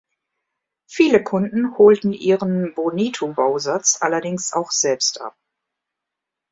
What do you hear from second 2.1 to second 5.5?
ihren Bonito-Bausatz allerdings auch selbst ab.